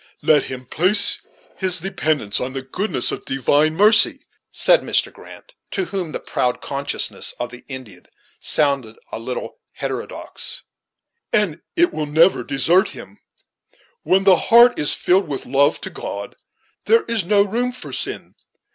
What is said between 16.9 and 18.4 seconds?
is no room for sin.